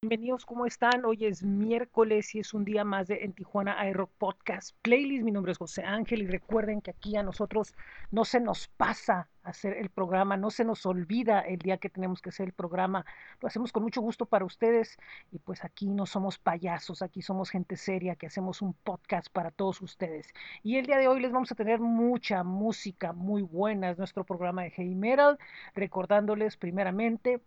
[0.00, 1.04] Bienvenidos, ¿cómo están?
[1.04, 5.24] Hoy es miércoles y es un día más de En Tijuana iRock Podcast Playlist.
[5.24, 7.74] Mi nombre es José Ángel y recuerden que aquí a nosotros
[8.12, 12.22] no se nos pasa hacer el programa, no se nos olvida el día que tenemos
[12.22, 13.04] que hacer el programa.
[13.40, 14.98] Lo hacemos con mucho gusto para ustedes
[15.32, 19.50] y pues aquí no somos payasos, aquí somos gente seria que hacemos un podcast para
[19.50, 20.28] todos ustedes.
[20.62, 24.22] Y el día de hoy les vamos a tener mucha música muy buena, es nuestro
[24.22, 25.40] programa de Heavy Metal,
[25.74, 27.40] recordándoles primeramente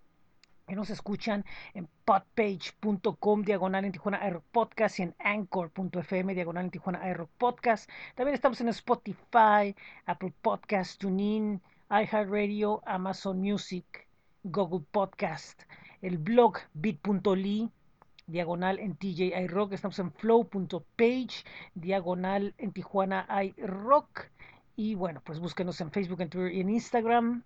[0.68, 6.72] que nos escuchan en podpage.com diagonal en Tijuana Air Podcast y en anchor.fm diagonal en
[6.72, 7.90] Tijuana Air Podcast.
[8.16, 9.76] También estamos en Spotify,
[10.06, 14.08] Apple Podcast, TuneIn, iHeartRadio, Amazon Music,
[14.44, 15.64] Google Podcast,
[16.02, 17.70] el blog bit.ly
[18.28, 19.74] diagonal en TJ iRock.
[19.74, 21.44] Estamos en flow.page
[21.76, 24.30] diagonal en Tijuana iRock.
[24.76, 27.44] Y bueno, pues búsquenos en Facebook, en Twitter y en Instagram.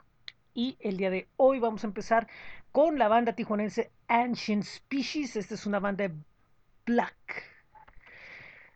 [0.53, 2.27] Y el día de hoy vamos a empezar
[2.75, 5.37] con la banda tijuanense Ancient Species.
[5.37, 6.13] Esta es una banda de
[6.85, 7.45] black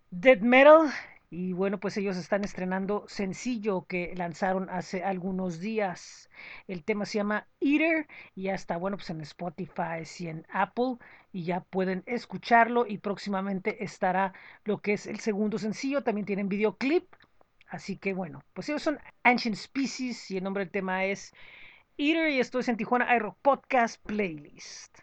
[0.09, 0.89] dead metal.
[1.29, 6.29] Y bueno, pues ellos están estrenando sencillo que lanzaron hace algunos días.
[6.65, 10.95] El tema se llama Eater y ya está, bueno, pues en Spotify y en Apple
[11.33, 14.31] y ya pueden escucharlo y próximamente estará
[14.63, 16.03] lo que es el segundo sencillo.
[16.03, 17.03] También tienen videoclip.
[17.67, 21.33] Así que bueno, pues ellos son Ancient Species y el nombre del tema es
[22.01, 24.99] Eater y esto es en Tijuana iRock Podcast Playlist.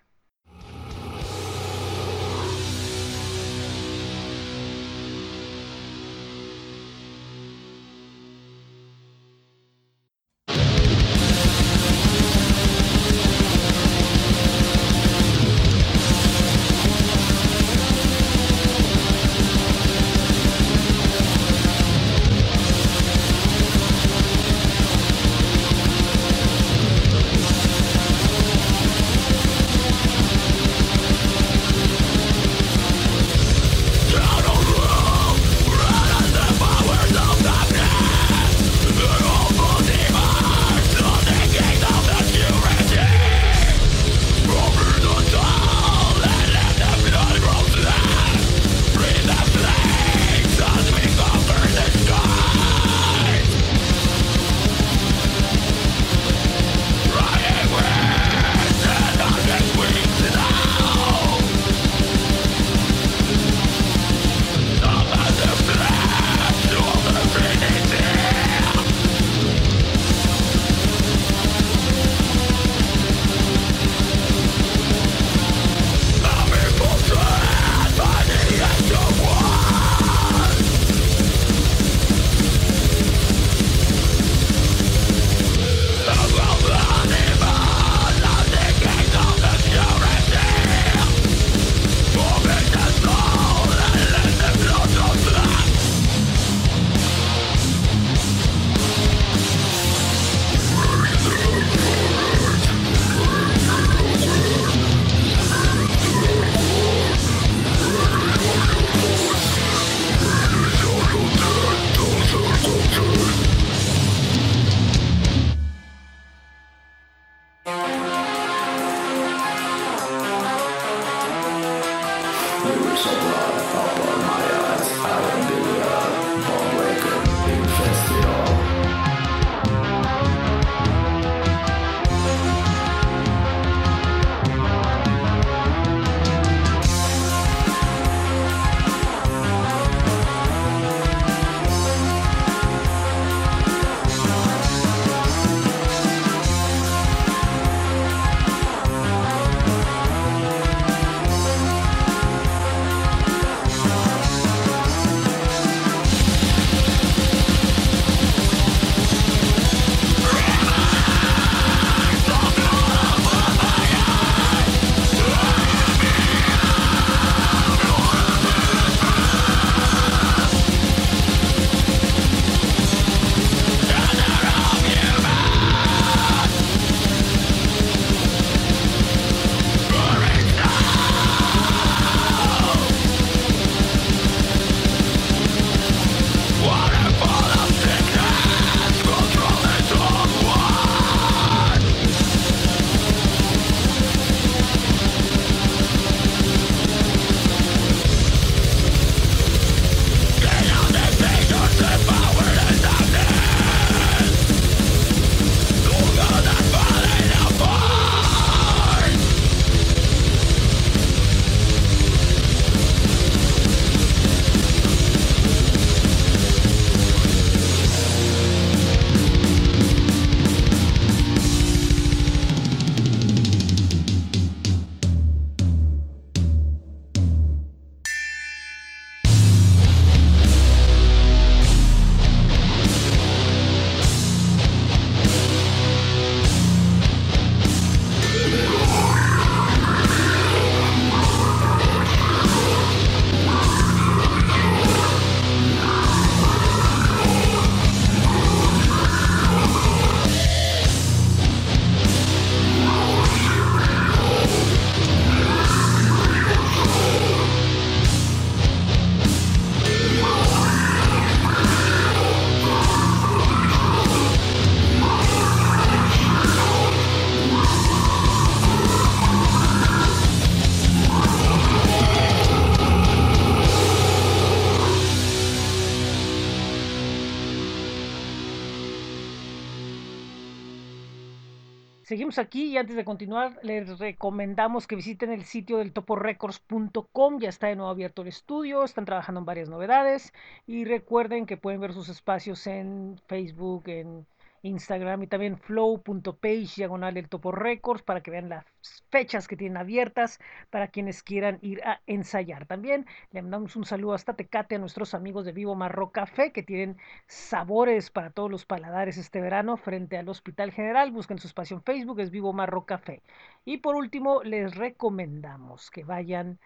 [282.38, 287.38] Aquí y antes de continuar les recomendamos que visiten el sitio del toporecords.com.
[287.40, 290.32] Ya está de nuevo abierto el estudio, están trabajando en varias novedades
[290.66, 294.26] y recuerden que pueden ver sus espacios en Facebook, en
[294.62, 298.64] Instagram y también flow.page diagonal el Topo Records para que vean las
[299.10, 300.38] fechas que tienen abiertas
[300.70, 302.66] para quienes quieran ir a ensayar.
[302.66, 306.62] También le mandamos un saludo hasta Tecate a nuestros amigos de Vivo Marro Café que
[306.62, 311.10] tienen sabores para todos los paladares este verano frente al Hospital General.
[311.10, 313.22] Busquen su espacio en Facebook, es Vivo Marro Café.
[313.64, 316.58] Y por último, les recomendamos que vayan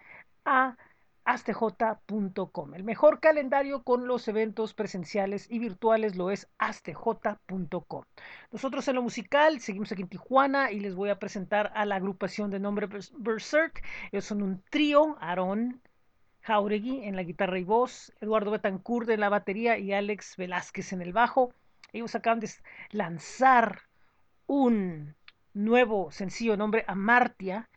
[0.45, 0.77] a
[1.25, 2.73] astj.com.
[2.73, 8.03] El mejor calendario con los eventos presenciales y virtuales lo es astj.com.
[8.51, 11.95] Nosotros en lo musical seguimos aquí en Tijuana y les voy a presentar a la
[11.95, 12.87] agrupación de nombre
[13.17, 13.83] Berserk.
[14.11, 15.81] Ellos son un trío, Aaron
[16.41, 21.01] Jauregui en la guitarra y voz, Eduardo Betancourt en la batería y Alex Velázquez en
[21.01, 21.53] el bajo.
[21.93, 22.49] Ellos acaban de
[22.91, 23.81] lanzar
[24.47, 25.15] un
[25.53, 27.69] nuevo sencillo nombre Amartia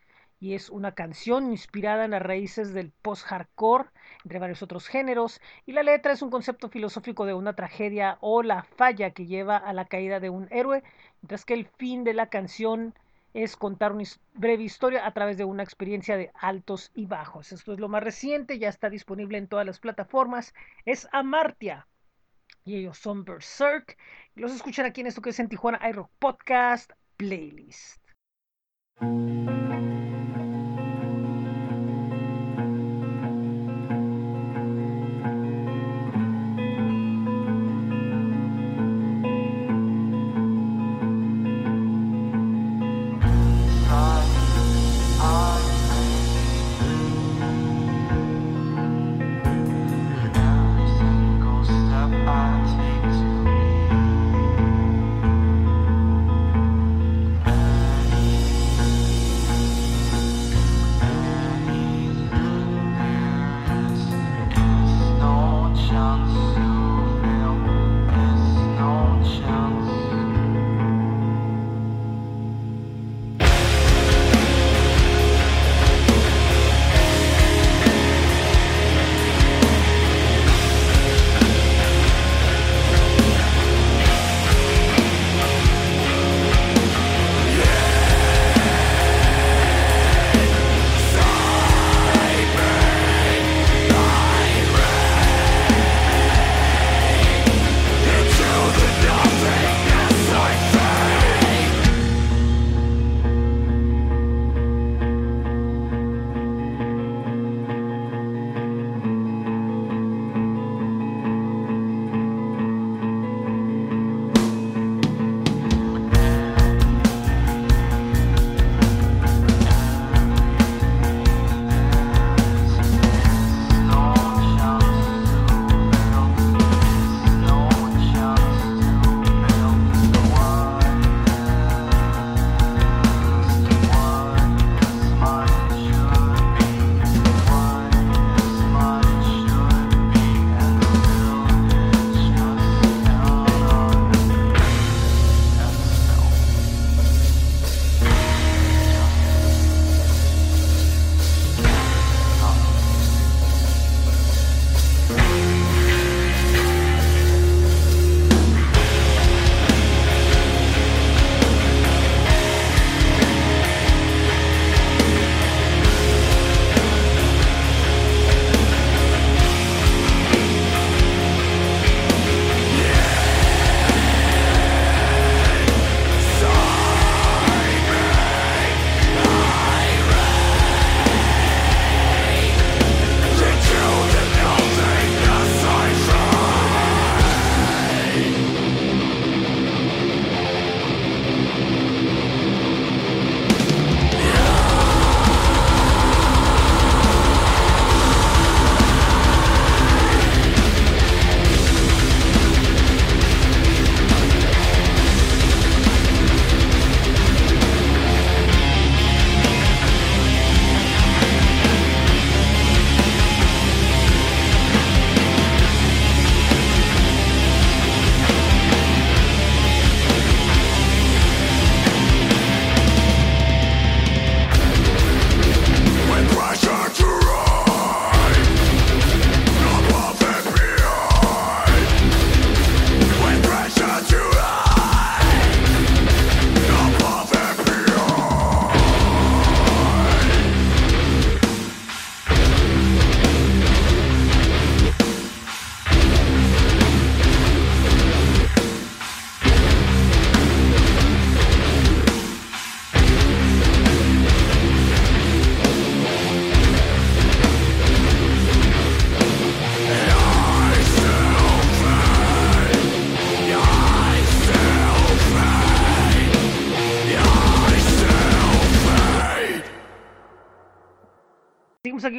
[0.45, 3.89] y es una canción inspirada en las raíces del post-hardcore,
[4.23, 8.43] entre varios otros géneros, y la letra es un concepto filosófico de una tragedia o
[8.43, 10.83] la falla que lleva a la caída de un héroe,
[11.23, 12.93] mientras que el fin de la canción
[13.33, 14.03] es contar una
[14.35, 17.51] breve historia a través de una experiencia de altos y bajos.
[17.51, 20.53] Esto es lo más reciente, ya está disponible en todas las plataformas,
[20.85, 21.87] es Amartia.
[22.65, 23.97] Y ellos son Berserk.
[24.35, 27.99] Los escuchan aquí en esto que es en Tijuana iRock Podcast Playlist.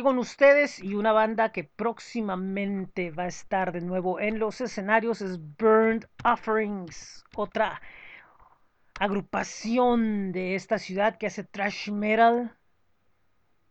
[0.06, 5.20] Con ustedes y una banda que próximamente va a estar de nuevo en los escenarios
[5.20, 7.82] es Burned Offerings, otra
[9.00, 12.56] agrupación de esta ciudad que hace thrash metal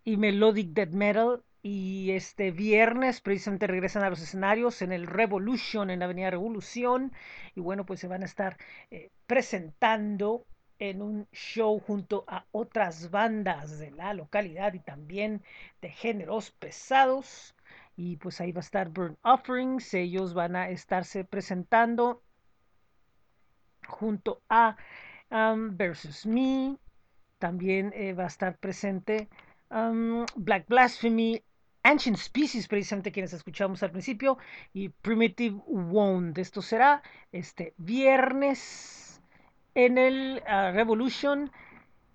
[0.03, 1.41] y melodic death metal.
[1.61, 7.13] Y este viernes precisamente regresan a los escenarios en el Revolution, en la Avenida Revolución.
[7.55, 8.57] Y bueno pues se van a estar
[8.91, 10.45] eh, presentando
[10.79, 15.41] en un show junto a otras bandas de la localidad y también
[15.81, 17.55] de géneros pesados.
[17.97, 19.93] Y pues ahí va a estar Burn Offerings.
[19.93, 22.21] Ellos van a estarse presentando
[23.87, 24.75] junto a
[25.31, 26.77] um, Versus Me.
[27.39, 29.29] También eh, va a estar presente
[29.69, 31.41] um, Black Blasphemy,
[31.83, 34.37] Ancient Species, precisamente quienes escuchamos al principio,
[34.73, 36.37] y Primitive Wound.
[36.39, 39.04] Esto será este viernes
[39.75, 41.51] en el uh, Revolution,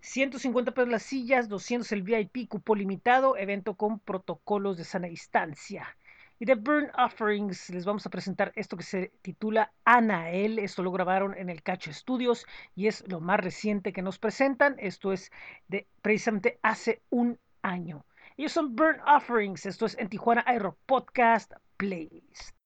[0.01, 5.97] 150 pesos las sillas, 200 el VIP, cupo limitado, evento con protocolos de sana distancia.
[6.39, 10.59] Y de Burn Offerings les vamos a presentar esto que se titula Anael.
[10.59, 14.77] Esto lo grabaron en el Cacho Studios y es lo más reciente que nos presentan.
[14.79, 15.31] Esto es
[15.69, 18.07] de precisamente hace un año.
[18.39, 19.67] Ellos son Burn Offerings.
[19.67, 22.57] Esto es en Tijuana Aero Podcast Playlist.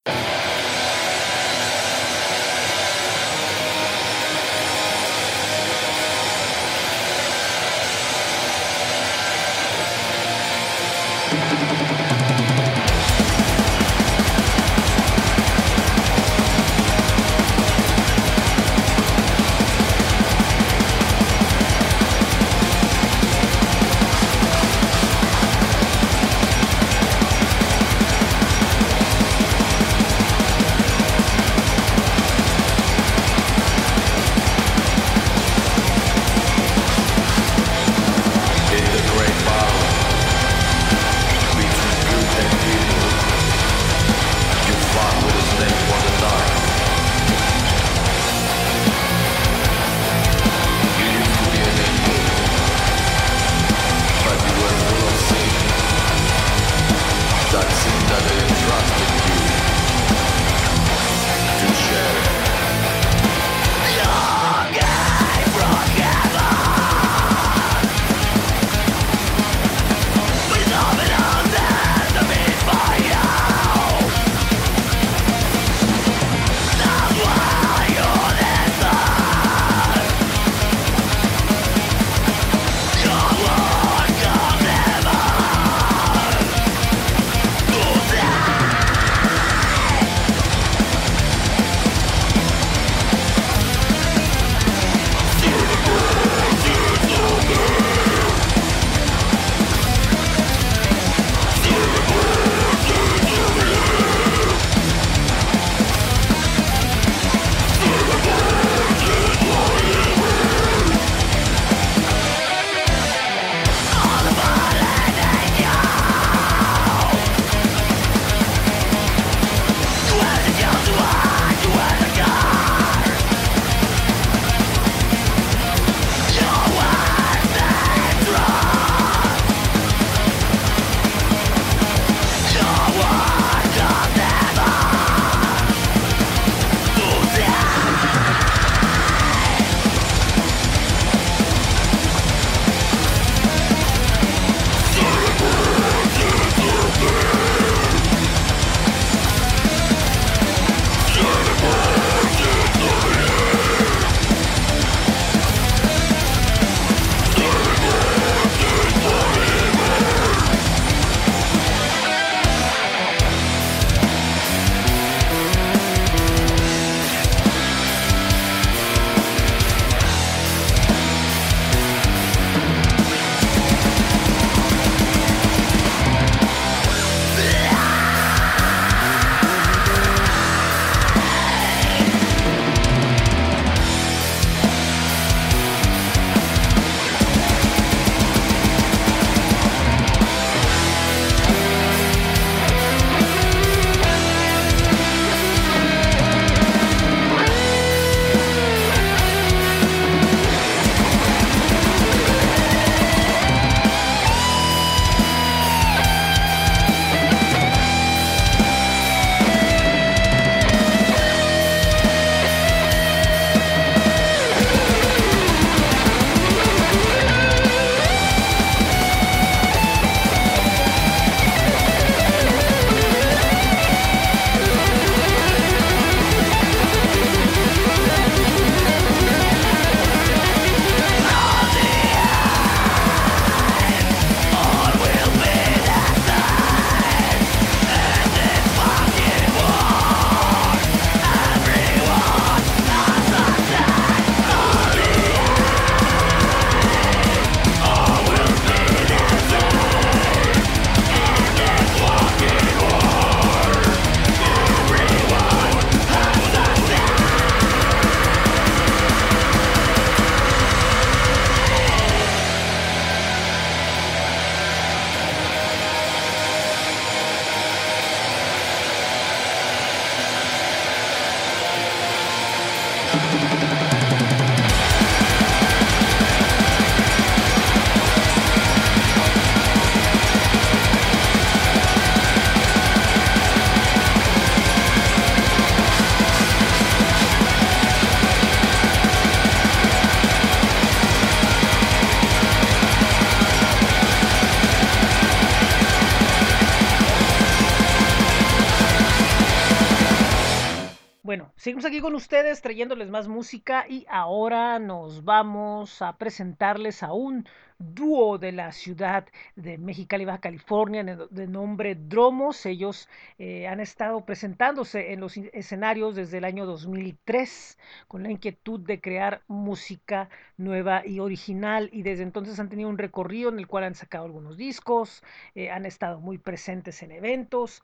[302.04, 307.46] Con ustedes trayéndoles más música y ahora nos vamos a presentarles a un
[307.78, 309.24] dúo de la ciudad
[309.56, 312.66] de Mexicali, Baja California, de nombre Dromos.
[312.66, 318.80] Ellos eh, han estado presentándose en los escenarios desde el año 2003 con la inquietud
[318.80, 323.66] de crear música nueva y original y desde entonces han tenido un recorrido en el
[323.66, 325.22] cual han sacado algunos discos,
[325.54, 327.82] eh, han estado muy presentes en eventos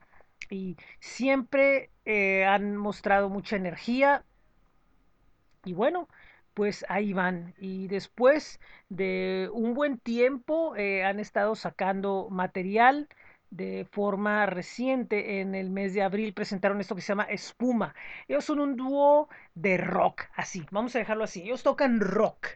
[0.48, 4.24] y siempre eh, han mostrado mucha energía.
[5.64, 6.08] Y bueno,
[6.54, 7.54] pues ahí van.
[7.58, 13.08] Y después de un buen tiempo eh, han estado sacando material
[13.50, 15.40] de forma reciente.
[15.40, 17.94] En el mes de abril presentaron esto que se llama Espuma.
[18.28, 21.42] Ellos son un dúo de rock, así, vamos a dejarlo así.
[21.42, 22.46] Ellos tocan rock.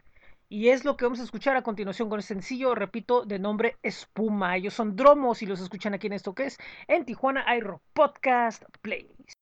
[0.49, 3.79] Y es lo que vamos a escuchar a continuación con el sencillo, repito, de nombre
[3.83, 4.57] Espuma.
[4.57, 8.63] Ellos son dromos y los escuchan aquí en esto que es en Tijuana iRock Podcast
[8.83, 9.34] Playlist.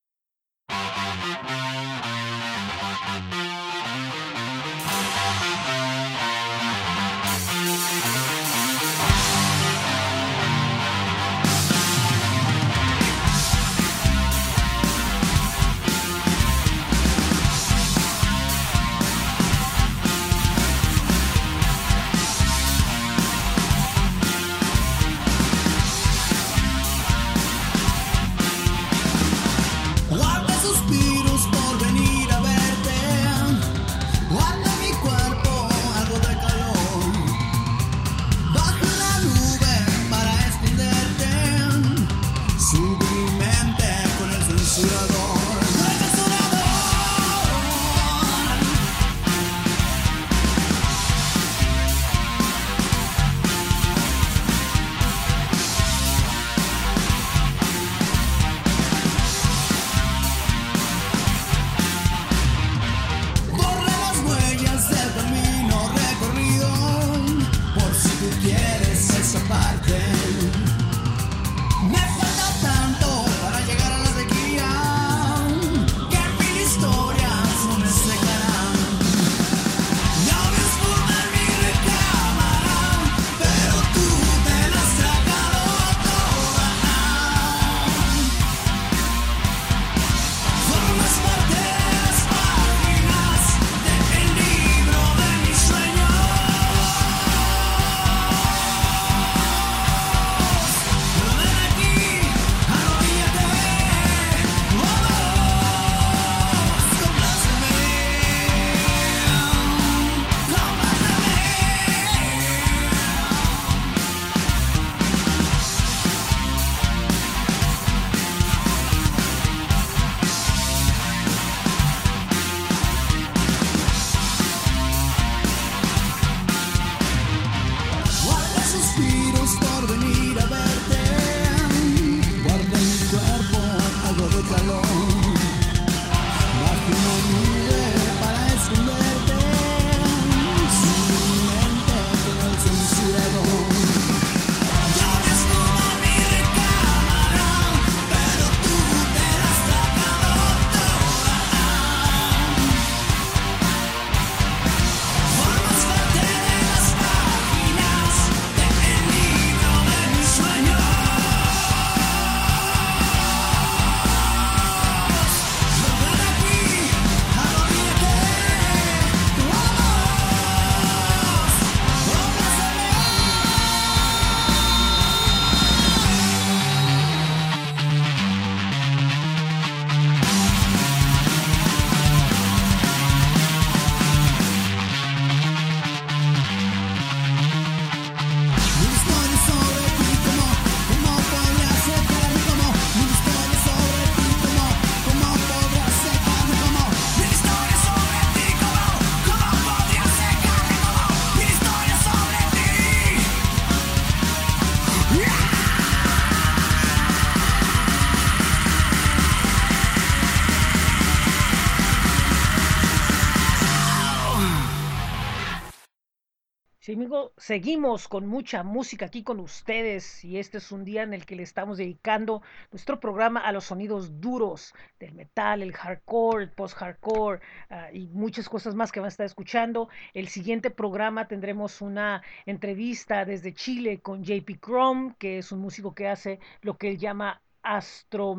[217.42, 221.34] Seguimos con mucha música aquí con ustedes y este es un día en el que
[221.34, 227.40] le estamos dedicando nuestro programa a los sonidos duros del metal, el hardcore, el post-hardcore
[227.68, 229.88] ah, y muchas cosas más que van a estar escuchando.
[230.14, 235.96] El siguiente programa tendremos una entrevista desde Chile con JP Chrome, que es un músico
[235.96, 238.36] que hace lo que él llama astro,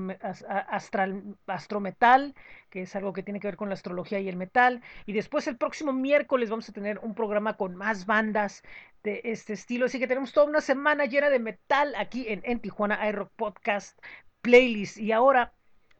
[0.69, 2.35] astral, astrometal,
[2.69, 4.81] que es algo que tiene que ver con la astrología y el metal.
[5.05, 8.63] Y después el próximo miércoles vamos a tener un programa con más bandas
[9.03, 9.85] de este estilo.
[9.85, 13.99] Así que tenemos toda una semana llena de metal aquí en, en Tijuana iRock Podcast
[14.41, 14.97] Playlist.
[14.97, 15.53] Y ahora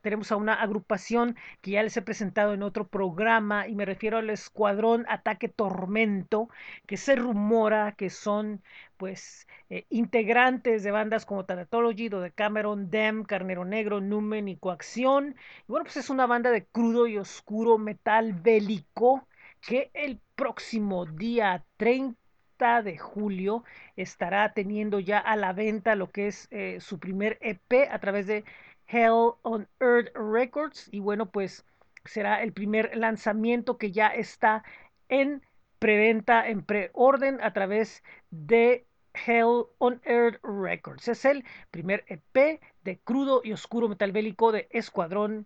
[0.03, 4.17] tenemos a una agrupación que ya les he presentado en otro programa y me refiero
[4.17, 6.49] al Escuadrón Ataque Tormento,
[6.85, 8.61] que se rumora que son
[8.97, 15.35] pues eh, integrantes de bandas como Thanatology, de Cameron, Dem, Carnero Negro, Numen y Coacción.
[15.61, 19.27] Y bueno, pues es una banda de crudo y oscuro metal bélico
[19.61, 22.22] que el próximo día 30
[22.63, 23.63] de julio
[23.95, 28.25] estará teniendo ya a la venta lo que es eh, su primer EP a través
[28.25, 28.45] de
[28.87, 30.87] Hell on Earth Records.
[30.91, 31.65] Y bueno, pues
[32.05, 34.63] será el primer lanzamiento que ya está
[35.09, 35.41] en
[35.79, 41.07] preventa, en preorden a través de Hell on Earth Records.
[41.07, 45.45] Es el primer EP de crudo y oscuro metal bélico de Escuadrón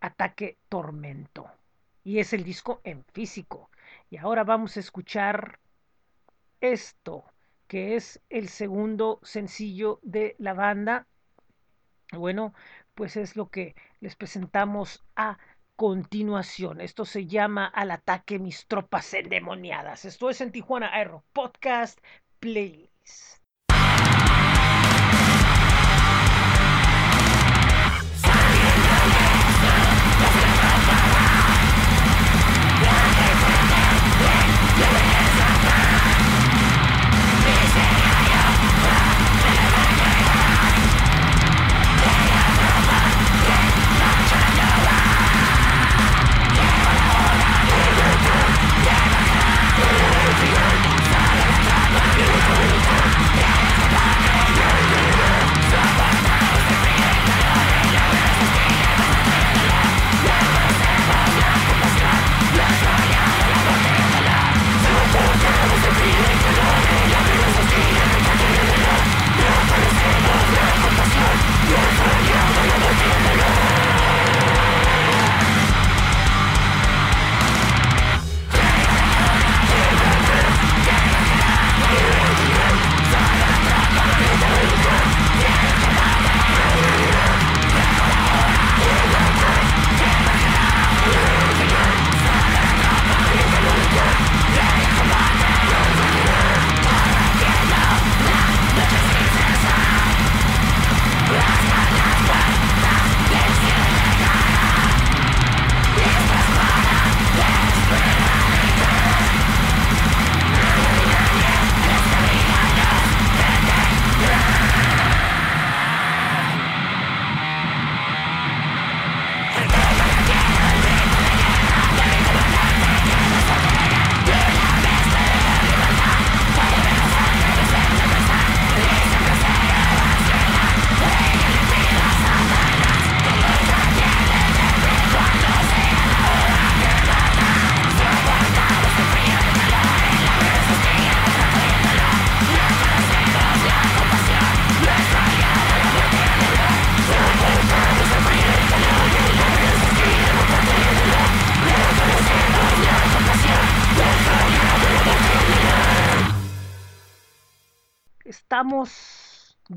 [0.00, 1.50] Ataque Tormento.
[2.02, 3.70] Y es el disco en físico.
[4.10, 5.58] Y ahora vamos a escuchar
[6.72, 7.24] esto,
[7.66, 11.06] que es el segundo sencillo de la banda
[12.12, 12.54] bueno,
[12.94, 15.38] pues es lo que les presentamos a
[15.76, 16.80] continuación.
[16.80, 20.04] Esto se llama Al ataque mis tropas endemoniadas.
[20.04, 21.98] Esto es en Tijuana Aero Podcast
[22.38, 23.42] Playlist.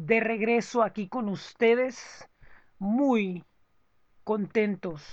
[0.08, 2.30] De regreso aquí con ustedes,
[2.80, 3.44] muy
[4.24, 5.04] contentos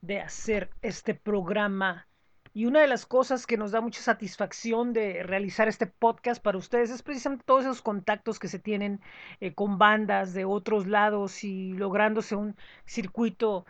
[0.00, 2.06] de hacer este programa.
[2.54, 6.56] Y una de las cosas que nos da mucha satisfacción de realizar este podcast para
[6.56, 9.00] ustedes es precisamente todos esos contactos que se tienen
[9.40, 12.54] eh, con bandas de otros lados y lográndose un
[12.86, 13.66] circuito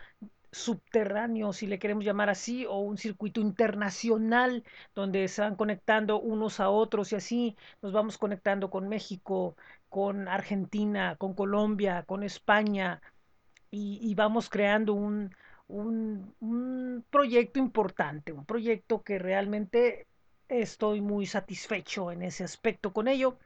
[0.53, 4.63] subterráneo, si le queremos llamar así, o un circuito internacional
[4.93, 9.55] donde se van conectando unos a otros y así nos vamos conectando con México,
[9.93, 12.99] con Argentina, con Colombia, con España
[13.69, 15.35] y, vamos creando un,
[15.67, 20.07] un, proyecto importante, un proyecto que realmente
[20.49, 23.37] estoy muy satisfecho en ese aspecto con ello.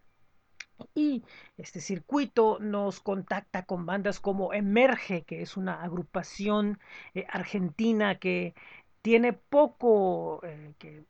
[0.96, 1.26] Y
[1.58, 6.80] este circuito nos contacta con bandas como Emerge, que es una agrupación
[7.14, 8.56] eh, argentina que
[9.02, 11.04] tiene poco, eh, que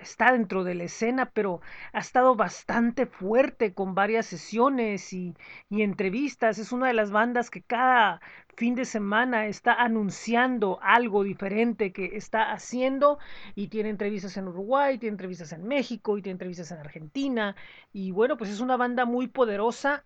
[0.00, 1.60] está dentro de la escena, pero
[1.92, 5.34] ha estado bastante fuerte con varias sesiones y,
[5.68, 6.58] y, entrevistas.
[6.58, 8.20] Es una de las bandas que cada
[8.56, 13.18] fin de semana está anunciando algo diferente que está haciendo
[13.54, 17.56] y tiene entrevistas en Uruguay, tiene entrevistas en México y tiene entrevistas en Argentina.
[17.92, 20.04] Y bueno, pues es una banda muy poderosa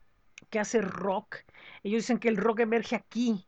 [0.51, 1.39] que hace rock.
[1.83, 3.47] Ellos dicen que el rock emerge aquí,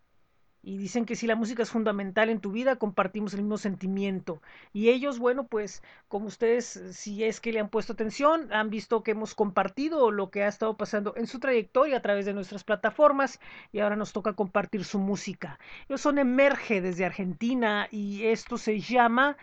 [0.64, 4.40] y dicen que si la música es fundamental en tu vida, compartimos el mismo sentimiento.
[4.72, 9.02] Y ellos, bueno, pues como ustedes, si es que le han puesto atención, han visto
[9.02, 12.64] que hemos compartido lo que ha estado pasando en su trayectoria a través de nuestras
[12.64, 13.40] plataformas
[13.72, 15.58] y ahora nos toca compartir su música.
[15.88, 19.36] Ellos son Emerge desde Argentina y esto se llama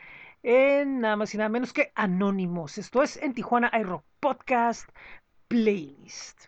[0.43, 2.77] en nada más y nada menos que Anónimos.
[2.77, 4.89] Esto es en Tijuana iRock Podcast
[5.47, 6.47] Playlist.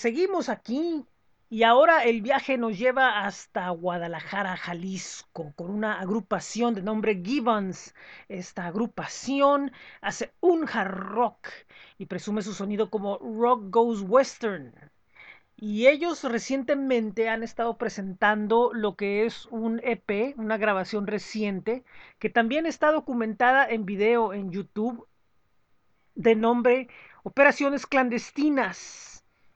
[0.00, 1.04] Seguimos aquí
[1.50, 7.94] y ahora el viaje nos lleva hasta Guadalajara, Jalisco, con una agrupación de nombre Gibbons.
[8.28, 11.48] Esta agrupación hace un hard rock
[11.98, 14.72] y presume su sonido como Rock Goes Western.
[15.56, 21.84] Y ellos recientemente han estado presentando lo que es un EP, una grabación reciente,
[22.18, 25.06] que también está documentada en video en YouTube,
[26.14, 26.88] de nombre
[27.22, 29.09] Operaciones Clandestinas.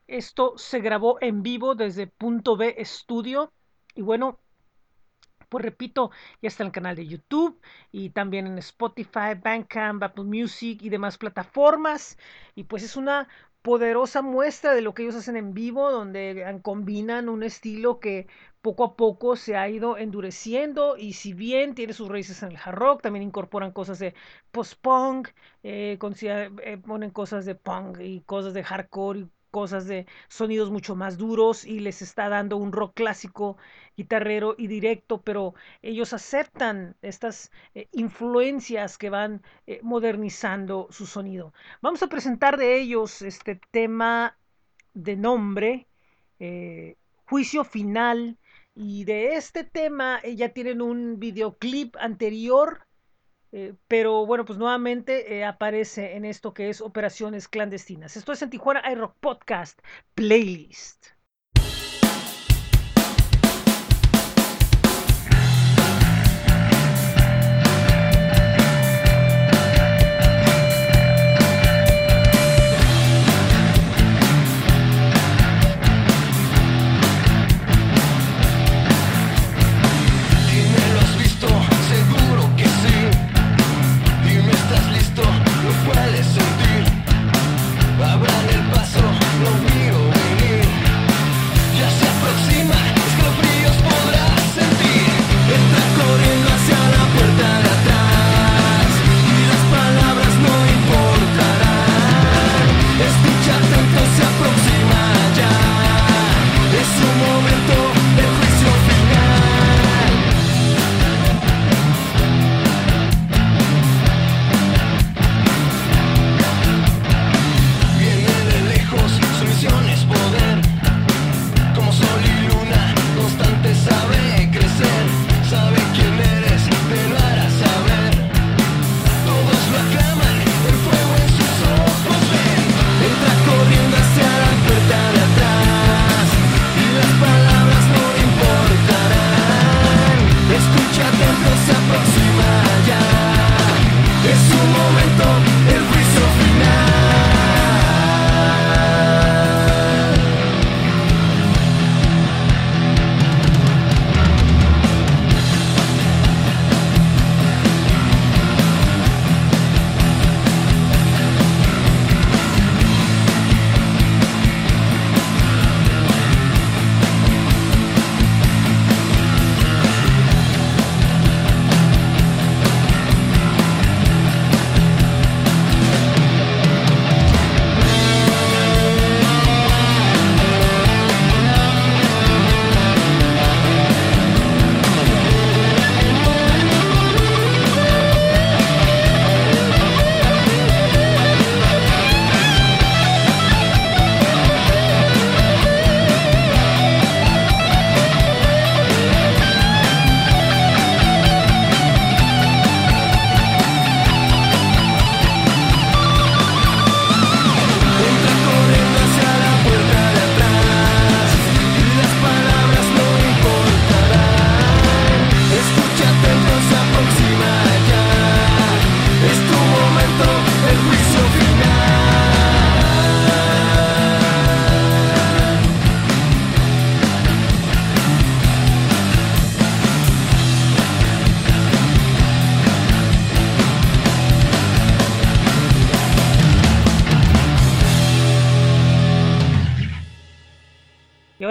[0.07, 3.53] Esto se grabó en vivo desde Punto B Studio.
[3.95, 4.41] Y bueno,
[5.49, 6.11] pues repito,
[6.43, 7.61] ya está en el canal de YouTube
[7.93, 12.19] y también en Spotify, Bandcamp, Apple Music y demás plataformas.
[12.55, 13.29] Y pues es una
[13.63, 18.27] poderosa muestra de lo que ellos hacen en vivo, donde combinan un estilo que
[18.61, 22.59] poco a poco se ha ido endureciendo y si bien tiene sus raíces en el
[22.63, 24.15] hard rock, también incorporan cosas de
[24.51, 25.29] post-punk,
[25.63, 30.97] eh, eh, ponen cosas de punk y cosas de hardcore y cosas de sonidos mucho
[30.97, 33.57] más duros y les está dando un rock clásico,
[33.97, 41.53] guitarrero y directo, pero ellos aceptan estas eh, influencias que van eh, modernizando su sonido.
[41.81, 44.37] Vamos a presentar de ellos este tema
[44.93, 45.87] de nombre,
[46.41, 48.37] eh, Juicio Final,
[48.75, 52.89] y de este tema ya tienen un videoclip anterior
[53.57, 58.17] eh, pero bueno, pues nuevamente eh, aparece en esto que es operaciones clandestinas.
[58.17, 59.79] Esto es en Tijuana iRock Podcast
[60.17, 61.14] Playlist.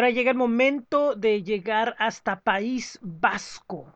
[0.02, 3.94] Llega el momento de llegar hasta País Vasco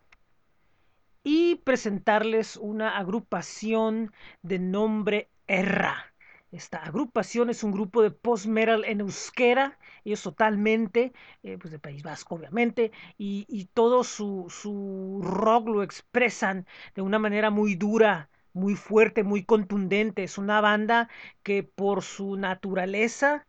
[1.24, 6.14] y presentarles una agrupación de nombre Erra.
[6.52, 11.12] Esta agrupación es un grupo de post-metal en euskera, ellos totalmente,
[11.44, 17.20] eh, pues de País Vasco obviamente, y, todo su, su rock lo expresan de una
[17.20, 20.24] manera muy dura, muy fuerte, muy contundente.
[20.24, 21.10] Es una banda
[21.44, 23.46] que por su naturaleza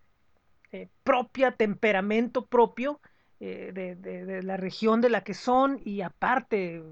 [0.70, 3.00] eh, propia, temperamento propio
[3.40, 6.82] eh, de, la región de la que son y aparte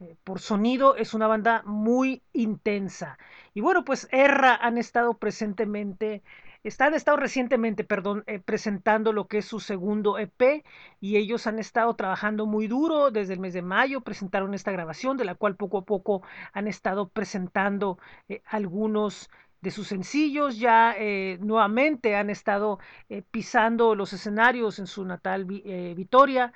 [0.00, 3.18] eh, por sonido es una banda muy intensa.
[3.54, 6.22] Y bueno, pues Erra han estado presentemente,
[6.62, 10.62] están estado recientemente, perdón, presentando lo que es su segundo EP
[11.00, 15.16] y ellos han estado trabajando muy duro desde el mes de mayo, presentaron esta grabación
[15.16, 17.98] de la cual poco a poco han estado presentando
[18.44, 19.30] algunos
[19.66, 25.44] de sus sencillos, ya eh, nuevamente han estado eh, pisando los escenarios en su natal
[25.64, 26.52] eh, Vitoria.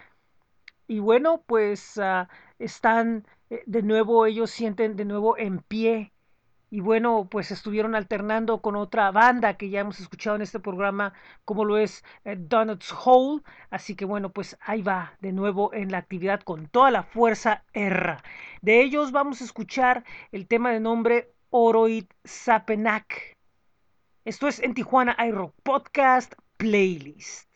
[0.86, 2.28] Y bueno, pues ah,
[2.60, 3.26] están
[3.66, 6.12] de nuevo, ellos sienten de nuevo en pie
[6.70, 11.12] y bueno, pues estuvieron alternando con otra banda que ya hemos escuchado en este programa,
[11.44, 13.42] como lo es Donuts Hole.
[13.70, 17.64] Así que bueno, pues ahí va de nuevo en la actividad con toda la fuerza
[17.72, 18.22] Erra.
[18.62, 23.36] De ellos vamos a escuchar el tema de nombre Oroid Sapenak.
[24.24, 27.49] Esto es en Tijuana iRock Podcast Playlist.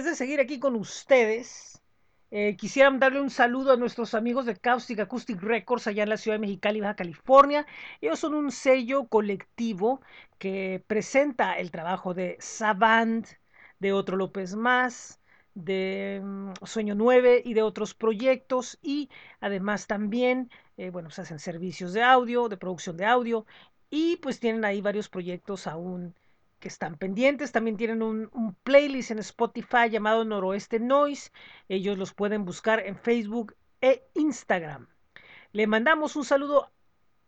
[0.00, 1.82] Antes de seguir aquí con ustedes,
[2.30, 6.16] eh, quisiera darle un saludo a nuestros amigos de Caustic Acoustic Records allá en la
[6.16, 7.66] ciudad de Mexicali, Baja California.
[8.00, 10.00] Ellos son un sello colectivo
[10.38, 13.26] que presenta el trabajo de Savant,
[13.78, 15.20] de Otro López Más,
[15.52, 21.38] de mm, Sueño 9 y de otros proyectos y además también, eh, bueno, se hacen
[21.38, 23.44] servicios de audio, de producción de audio
[23.90, 26.14] y pues tienen ahí varios proyectos aún
[26.60, 27.50] que están pendientes.
[27.50, 31.32] También tienen un, playlist en Spotify llamado Noroeste Noise.
[31.68, 34.86] Ellos los pueden buscar en Facebook e Instagram.
[35.52, 36.70] Le mandamos un saludo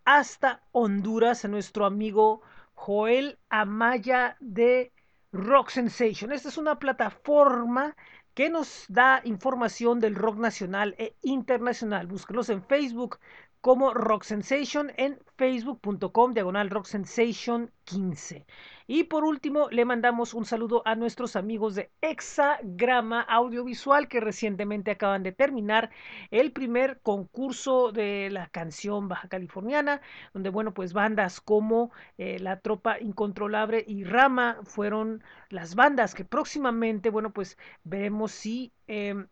[0.04, 2.42] hasta Honduras a nuestro amigo
[2.74, 4.92] Joel Amaya de
[5.32, 6.30] Rock Sensation.
[6.30, 7.96] Esta es una plataforma
[8.34, 12.06] que nos da información del rock nacional e internacional.
[12.06, 13.18] Búsquenos en Facebook
[13.60, 18.46] como Rock Sensation en facebook.com diagonal Rock Sensation 15.
[18.86, 24.92] Y por último, le mandamos un saludo a nuestros amigos de Hexagrama Audiovisual que recientemente
[24.92, 25.90] acaban de terminar
[26.30, 30.00] el primer concurso de la canción baja californiana,
[30.32, 36.24] donde, bueno, pues bandas como eh, La Tropa Incontrolable y Rama fueron las bandas que
[36.24, 39.26] próximamente, bueno, pues veremos si eh,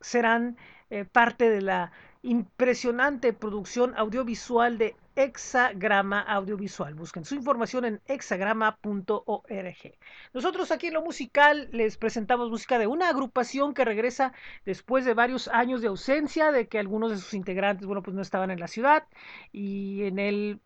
[0.00, 0.56] serán
[0.88, 1.92] eh, parte de la
[2.22, 6.94] impresionante producción audiovisual de Hexagrama Audiovisual.
[6.94, 9.98] Busquen su información en hexagrama.org.
[10.32, 14.32] Nosotros aquí en lo musical les presentamos música de una agrupación que regresa
[14.64, 18.22] después de varios años de ausencia, de que algunos de sus integrantes, bueno, pues no
[18.22, 19.04] estaban en la ciudad
[19.50, 20.60] y en el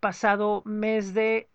[0.00, 1.48] pasado mes de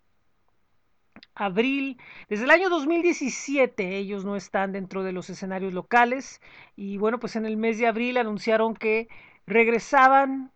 [1.40, 1.98] abril.
[2.28, 6.42] Desde el año 2017 ellos no están dentro de los escenarios locales
[6.76, 9.08] y bueno, pues en el mes de abril anunciaron que
[9.48, 10.52] regresaban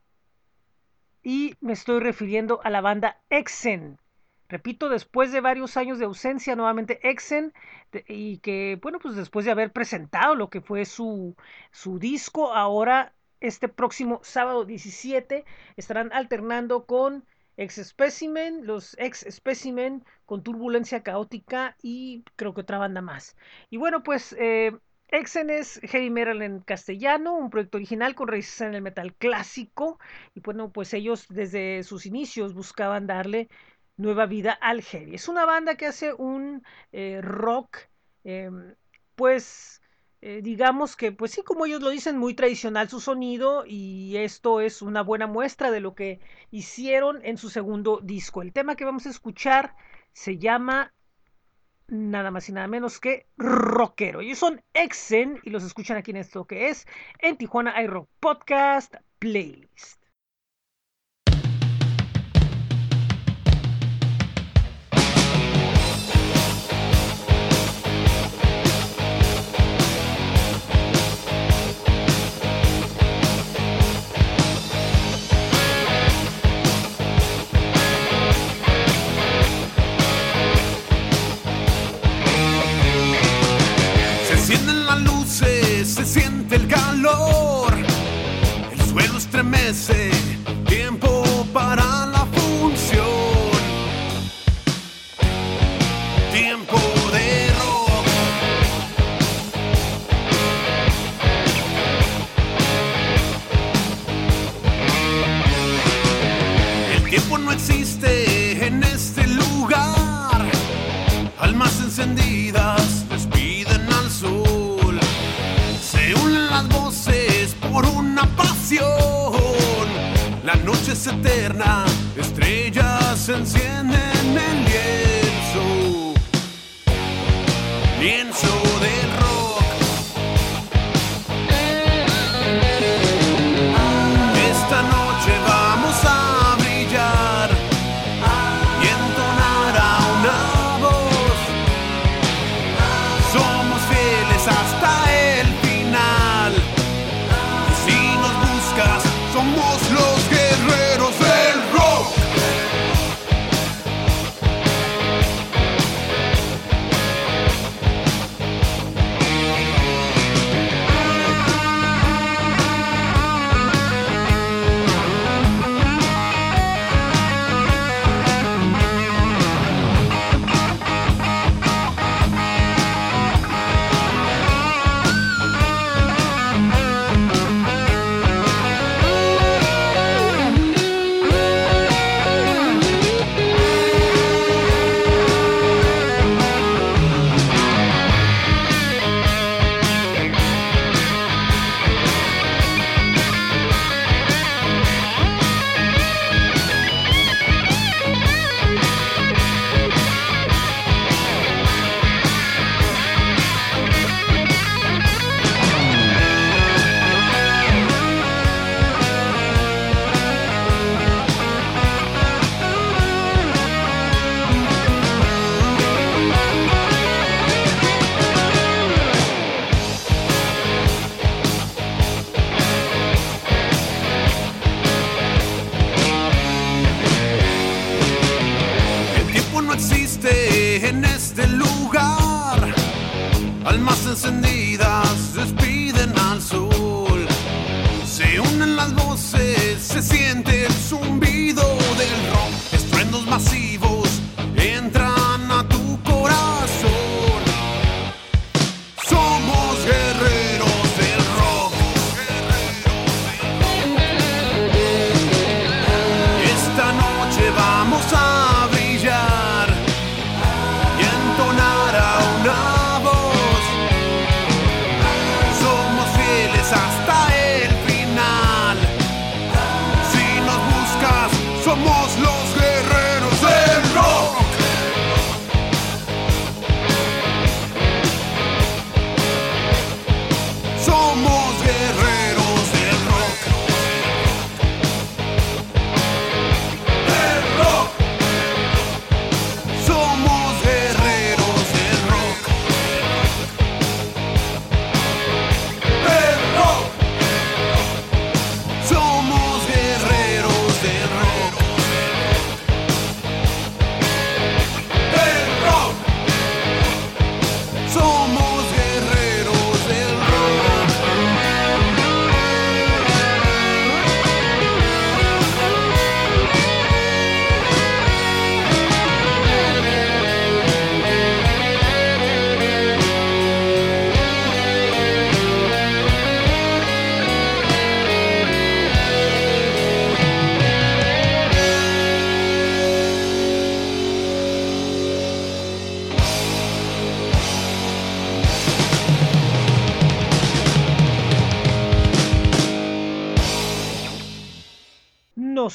[1.23, 3.97] y me estoy refiriendo a la banda Exen.
[4.49, 7.53] Repito, después de varios años de ausencia, nuevamente Exen,
[8.07, 11.35] y que, bueno, pues después de haber presentado lo que fue su,
[11.71, 15.43] su disco, ahora este próximo sábado 17
[15.75, 17.25] estarán alternando con
[17.57, 23.35] Ex Specimen, los Ex Specimen con Turbulencia Caótica y creo que otra banda más.
[23.69, 24.71] Y bueno, pues eh,
[25.13, 29.99] Exen es heavy metal en castellano, un proyecto original con raíces en el metal clásico.
[30.33, 33.47] Y bueno, pues ellos desde sus inicios buscaban darle
[33.95, 35.13] nueva vida al heavy.
[35.13, 37.77] Es una banda que hace un eh, rock,
[38.23, 38.49] eh,
[39.15, 39.82] pues
[40.25, 44.61] eh, digamos que, pues sí, como ellos lo dicen, muy tradicional su sonido y esto
[44.61, 48.41] es una buena muestra de lo que hicieron en su segundo disco.
[48.41, 49.75] El tema que vamos a escuchar
[50.13, 50.93] se llama
[51.89, 54.21] nada más y nada menos que rockero.
[54.21, 56.87] Ellos son Exen y los escuchan aquí en esto que es
[57.19, 60.02] en Tijuana iRock Podcast Playlist.
[86.53, 87.73] Se siente el calor,
[88.71, 90.11] el suelo estremece,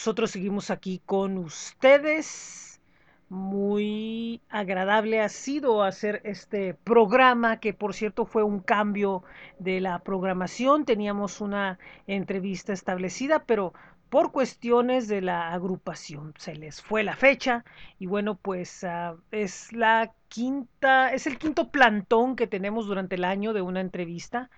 [0.08, 2.80] Nosotros seguimos aquí con ustedes.
[3.28, 9.22] Muy agradable ha sido hacer este programa, que por cierto fue un cambio
[9.58, 10.86] de la programación.
[10.86, 13.74] Teníamos una entrevista establecida, pero
[14.08, 17.66] por cuestiones de la agrupación se les fue la fecha
[17.98, 23.24] y bueno, pues ah, es la quinta, es el quinto plantón que tenemos durante el
[23.24, 24.48] año de una entrevista.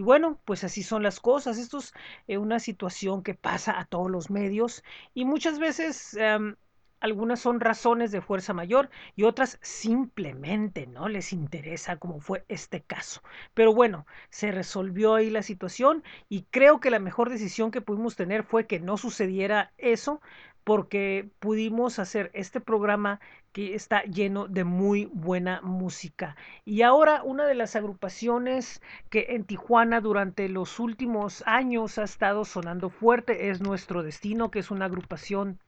[0.00, 1.58] Y bueno, pues así son las cosas.
[1.58, 1.92] Esto es
[2.26, 4.82] eh, una situación que pasa a todos los medios
[5.12, 6.56] y muchas veces em,
[7.00, 12.80] algunas son razones de fuerza mayor y otras simplemente no les interesa, como fue este
[12.80, 13.20] caso.
[13.52, 18.16] Pero bueno, se resolvió ahí la situación y creo que la mejor decisión que pudimos
[18.16, 20.22] tener fue que no sucediera eso
[20.64, 23.20] porque pudimos hacer este programa
[23.52, 26.36] que está lleno de muy buena música.
[26.64, 32.44] Y ahora una de las agrupaciones que en Tijuana durante los últimos años ha estado
[32.44, 35.58] sonando fuerte es Nuestro Destino, que es una agrupación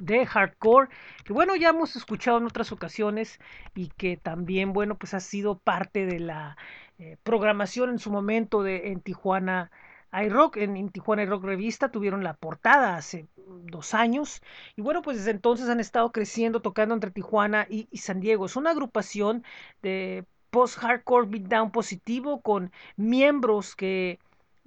[0.00, 0.88] de hardcore,
[1.24, 3.40] que bueno, ya hemos escuchado en otras ocasiones
[3.74, 6.56] y que también, bueno, pues ha sido parte de la
[6.98, 9.70] eh, programación en su momento de en Tijuana
[10.12, 14.42] iRock, en, en Tijuana iRock Revista, tuvieron la portada hace dos años
[14.76, 18.46] y bueno, pues desde entonces han estado creciendo, tocando entre Tijuana y, San Diego.
[18.46, 19.44] Es una agrupación
[19.82, 24.18] de post-hardcore beatdown positivo con miembros que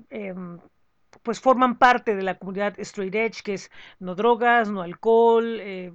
[0.09, 0.59] em,
[1.23, 5.93] pues forman parte de la comunidad straight edge, que es no drogas, no alcohol, eh,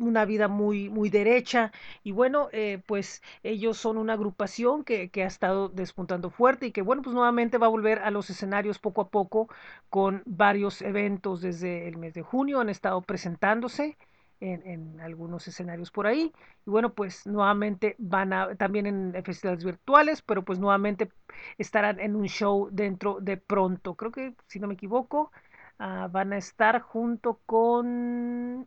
[0.00, 1.72] una vida muy, muy derecha.
[2.02, 6.72] Y bueno, eh, pues ellos son una agrupación que, que, ha estado despuntando fuerte y
[6.72, 9.48] que bueno, pues nuevamente va a volver a los escenarios poco a poco
[9.88, 12.60] con varios eventos desde el mes de junio.
[12.60, 13.96] Han estado presentándose.
[14.42, 16.32] En, en, algunos escenarios por ahí.
[16.66, 21.12] Y bueno, pues nuevamente van a, también en festivales virtuales, pero pues nuevamente
[21.58, 23.96] estarán en un show dentro de pronto.
[23.96, 25.30] Creo que, si no me equivoco,
[25.78, 28.66] uh, van a estar junto con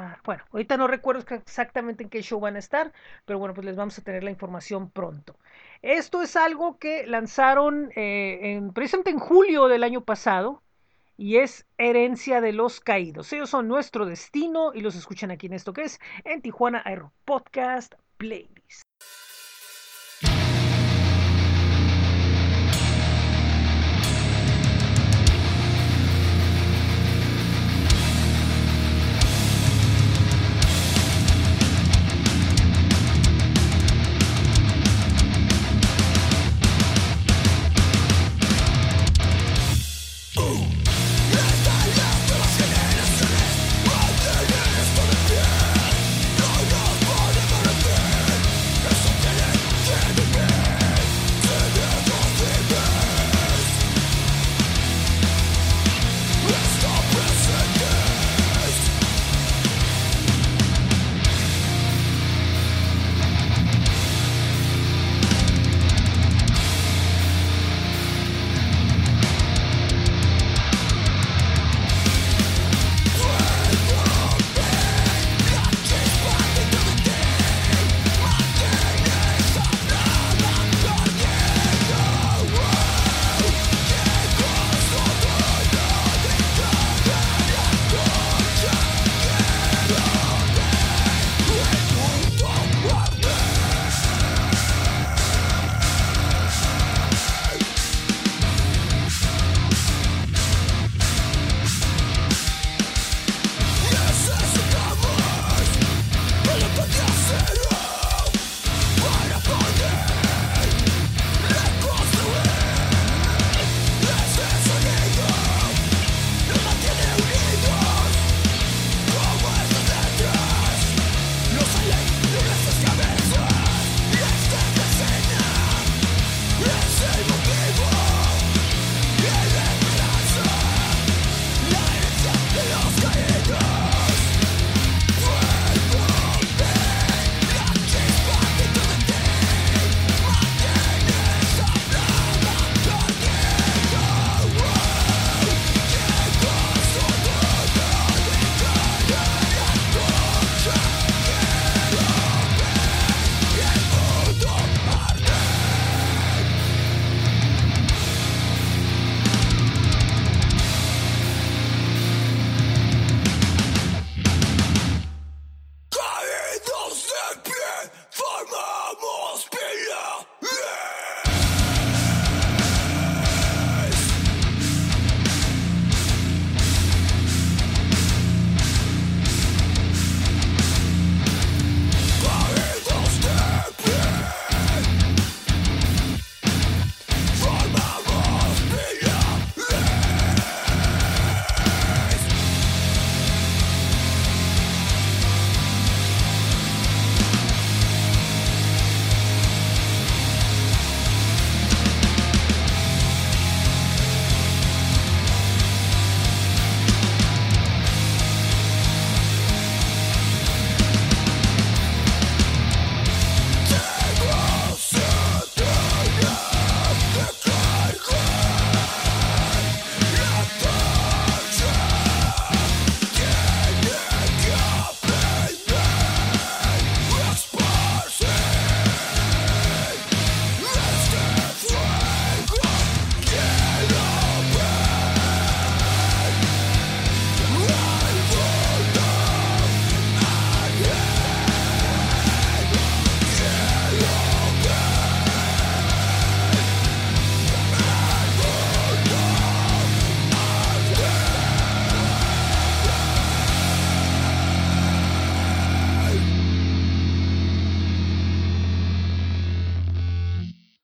[0.00, 2.92] Ah, bueno, ahorita no recuerdo exactamente en qué show van a estar,
[3.24, 5.34] pero bueno, pues les vamos a tener la información pronto.
[5.82, 10.62] Esto es algo que lanzaron eh, en, precisamente en julio del año pasado
[11.16, 13.32] y es Herencia de los Caídos.
[13.32, 17.12] Ellos son nuestro destino y los escuchan aquí en esto que es en Tijuana Aero
[17.24, 18.84] Podcast Playlist.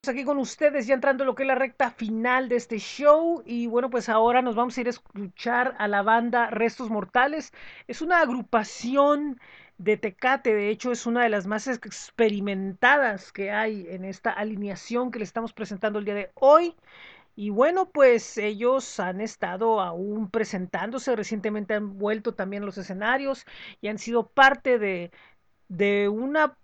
[0.07, 3.43] Aquí con ustedes ya entrando en lo que es la recta final de este show.
[3.45, 7.53] Y bueno pues ahora nos vamos a ir a escuchar a la banda Restos Mortales.
[7.87, 9.39] Es una agrupación
[9.77, 15.11] de Tecate de hecho es una de las más experimentadas que hay en esta alineación
[15.11, 16.75] que le estamos presentando el día de hoy.
[17.35, 23.45] Y bueno pues ellos han estado aún presentándose recientemente han vuelto también a los escenarios
[23.81, 25.11] y han sido parte de
[25.67, 26.57] de una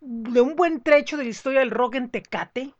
[0.00, 2.74] de un buen trecho de la historia del rock en Tecate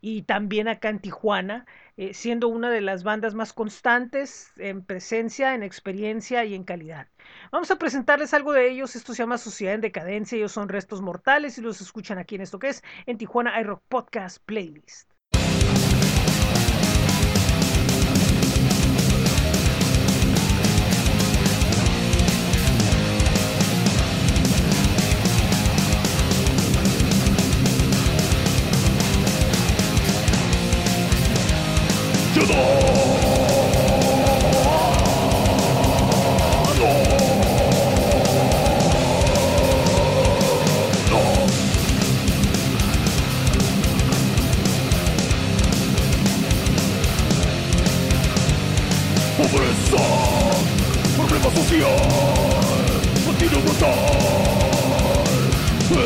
[0.00, 1.66] y también acá en Tijuana,
[1.96, 7.08] eh, siendo una de las bandas más constantes en presencia, en experiencia y en calidad.
[7.52, 8.96] Vamos a presentarles algo de ellos.
[8.96, 10.36] Esto se llama Sociedad en Decadencia.
[10.36, 13.82] Ellos son Restos Mortales y los escuchan aquí en esto que es en Tijuana iRock
[13.88, 15.09] Podcast Playlist.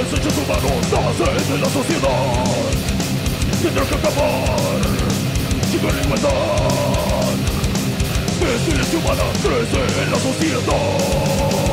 [0.04, 2.44] Desechos humanos nacen en la sociedad,
[3.62, 5.03] tendrá que acabar
[5.90, 6.30] sin igualdad.
[8.40, 11.63] Especie humana crece en la sociedad.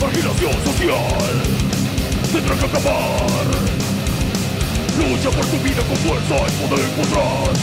[0.00, 1.42] Marginación social,
[2.32, 3.46] tendrá que acabar.
[4.98, 7.58] Lucha por tu vida con fuerza y poder podrás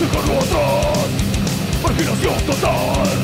[0.00, 1.08] dejarlo atrás.
[1.82, 3.18] Marginación total.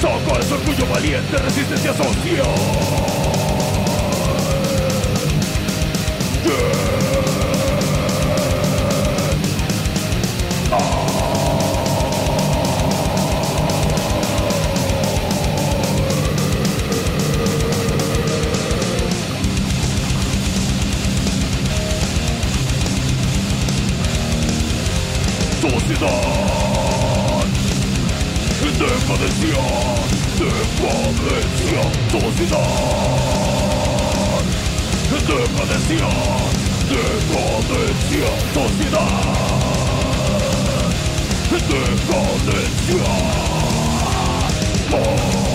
[0.00, 2.92] Saca ese orgullo valiente, resistencia social.
[26.02, 26.42] Sociedad
[28.62, 29.62] Decadencia,
[30.38, 32.68] decadencia, sociedad
[35.10, 36.08] Decadencia,
[36.88, 39.12] decadencia, sociedad
[42.10, 43.06] Decadencia
[44.94, 45.51] oh.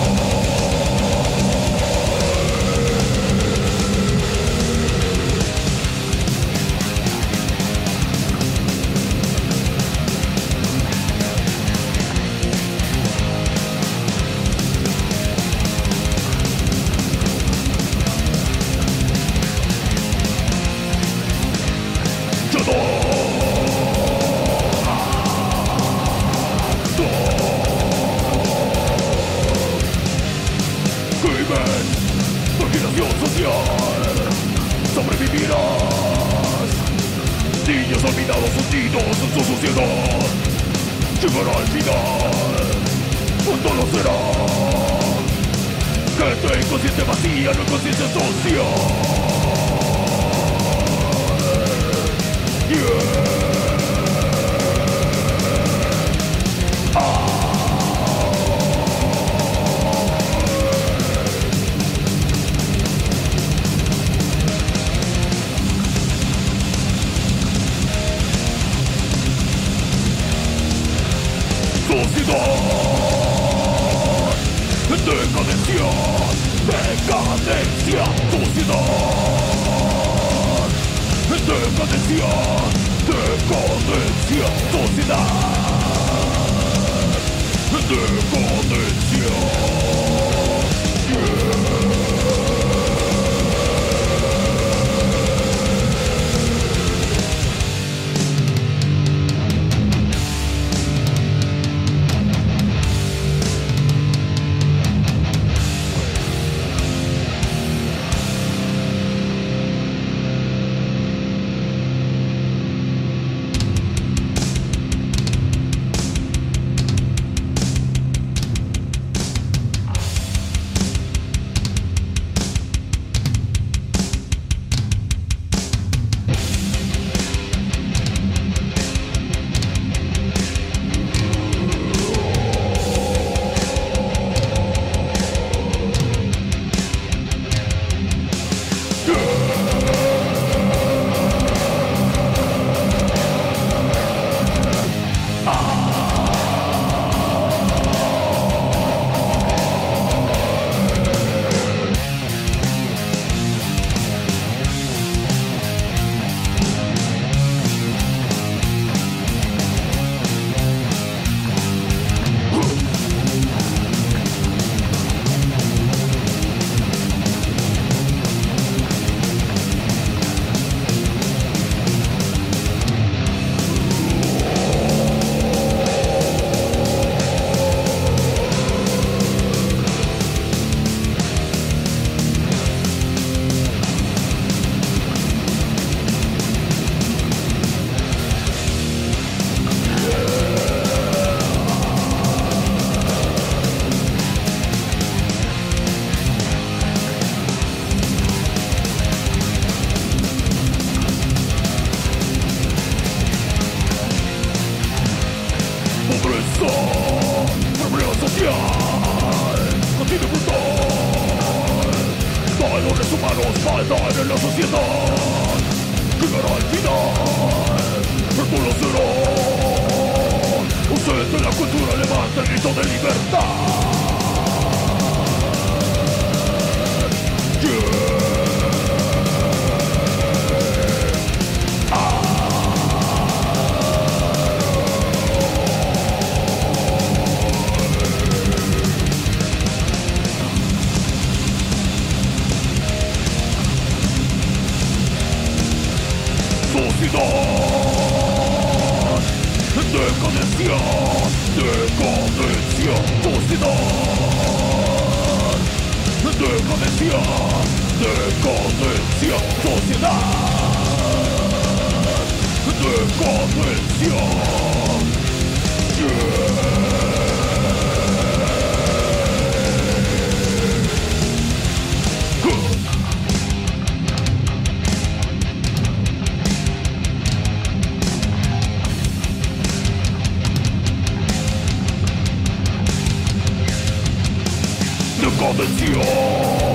[285.54, 286.67] Bueno,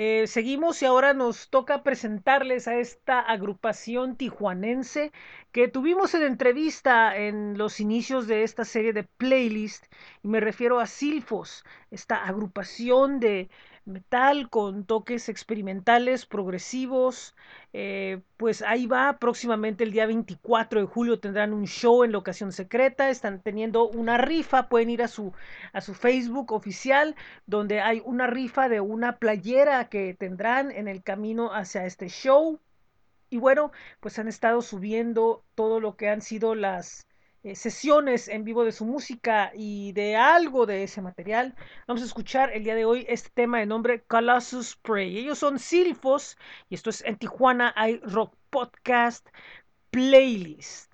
[0.00, 5.10] eh, seguimos y ahora nos toca presentarles a esta agrupación tijuanense
[5.50, 9.86] que tuvimos en entrevista en los inicios de esta serie de playlist
[10.22, 13.50] y me refiero a Silfos, esta agrupación de
[13.88, 17.34] metal con toques experimentales, progresivos.
[17.72, 22.52] Eh, pues ahí va, próximamente el día 24 de julio tendrán un show en locación
[22.52, 25.32] secreta, están teniendo una rifa, pueden ir a su,
[25.72, 27.16] a su Facebook oficial,
[27.46, 32.60] donde hay una rifa de una playera que tendrán en el camino hacia este show.
[33.30, 37.07] Y bueno, pues han estado subiendo todo lo que han sido las
[37.44, 41.54] eh, sesiones en vivo de su música y de algo de ese material.
[41.86, 45.18] Vamos a escuchar el día de hoy este tema de nombre Colossus Prey.
[45.18, 46.36] Ellos son Silfos
[46.68, 49.28] y esto es en Tijuana hay Rock Podcast
[49.90, 50.87] Playlist.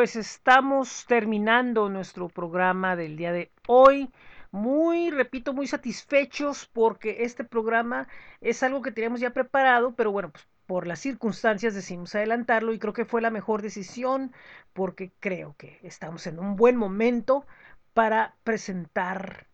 [0.00, 4.08] Pues estamos terminando nuestro programa del día de hoy.
[4.50, 8.08] Muy, repito, muy satisfechos porque este programa
[8.40, 12.78] es algo que teníamos ya preparado, pero bueno, pues por las circunstancias decidimos adelantarlo y
[12.78, 14.32] creo que fue la mejor decisión
[14.72, 17.44] porque creo que estamos en un buen momento
[17.92, 19.48] para presentar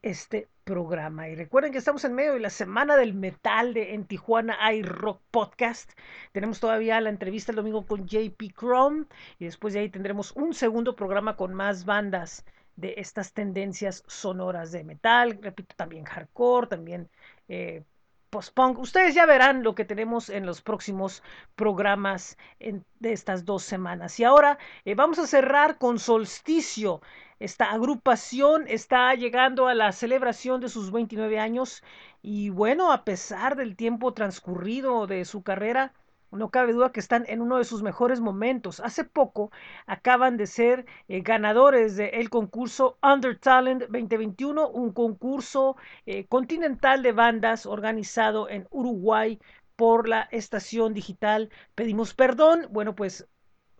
[0.00, 1.28] este programa.
[1.28, 4.82] Y recuerden que estamos en medio de la semana del metal de en Tijuana hay
[4.82, 5.92] Rock Podcast.
[6.32, 9.06] Tenemos todavía la entrevista el domingo con JP Chrome
[9.38, 12.44] y después de ahí tendremos un segundo programa con más bandas
[12.76, 15.38] de estas tendencias sonoras de metal.
[15.42, 17.08] Repito, también hardcore, también
[17.48, 17.82] eh,
[18.30, 18.78] post-punk.
[18.78, 21.22] Ustedes ya verán lo que tenemos en los próximos
[21.54, 24.18] programas de estas dos semanas.
[24.18, 27.02] Y ahora eh, vamos a cerrar con Solsticio.
[27.42, 31.82] Esta agrupación está llegando a la celebración de sus 29 años
[32.22, 35.92] y bueno, a pesar del tiempo transcurrido de su carrera,
[36.30, 38.78] no cabe duda que están en uno de sus mejores momentos.
[38.78, 39.50] Hace poco
[39.86, 47.10] acaban de ser eh, ganadores del concurso Under Talent 2021, un concurso eh, continental de
[47.10, 49.40] bandas organizado en Uruguay
[49.74, 52.68] por la estación digital Pedimos Perdón.
[52.70, 53.26] Bueno, pues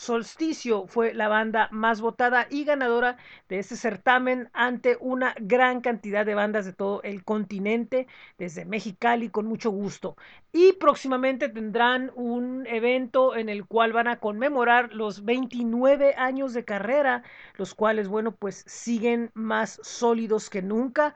[0.03, 3.19] Solsticio fue la banda más votada y ganadora
[3.49, 9.29] de este certamen ante una gran cantidad de bandas de todo el continente, desde Mexicali,
[9.29, 10.17] con mucho gusto.
[10.53, 16.65] Y próximamente tendrán un evento en el cual van a conmemorar los 29 años de
[16.65, 17.23] carrera,
[17.55, 21.15] los cuales, bueno, pues siguen más sólidos que nunca,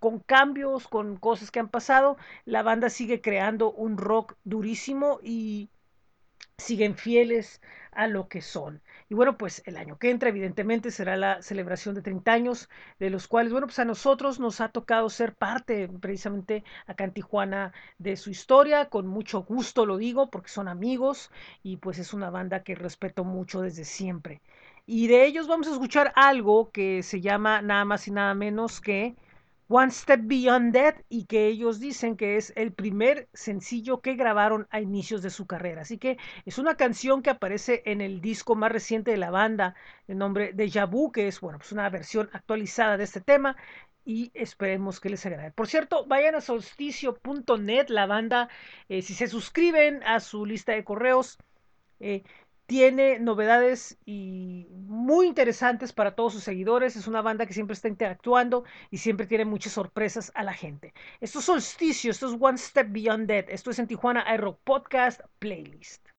[0.00, 5.70] con cambios, con cosas que han pasado, la banda sigue creando un rock durísimo y
[6.58, 7.60] siguen fieles
[7.92, 8.82] a lo que son.
[9.08, 13.10] Y bueno, pues el año que entra, evidentemente, será la celebración de 30 años, de
[13.10, 17.72] los cuales, bueno, pues a nosotros nos ha tocado ser parte, precisamente acá en Tijuana,
[17.98, 18.88] de su historia.
[18.88, 21.30] Con mucho gusto lo digo, porque son amigos
[21.62, 24.40] y pues es una banda que respeto mucho desde siempre.
[24.86, 28.80] Y de ellos vamos a escuchar algo que se llama nada más y nada menos
[28.80, 29.14] que
[29.74, 34.68] One Step Beyond That y que ellos dicen que es el primer sencillo que grabaron
[34.70, 35.80] a inicios de su carrera.
[35.80, 39.74] Así que es una canción que aparece en el disco más reciente de la banda,
[40.08, 43.56] el nombre de Vu, que es bueno, pues una versión actualizada de este tema
[44.04, 45.52] y esperemos que les agrade.
[45.52, 48.50] Por cierto, vayan a solsticio.net, la banda,
[48.90, 51.38] eh, si se suscriben a su lista de correos,
[51.98, 52.24] eh,
[52.72, 56.96] tiene novedades y muy interesantes para todos sus seguidores.
[56.96, 60.94] Es una banda que siempre está interactuando y siempre tiene muchas sorpresas a la gente.
[61.20, 63.44] Esto es Solsticio, esto es One Step Beyond Dead.
[63.50, 66.11] Esto es en Tijuana Aero Podcast Playlist.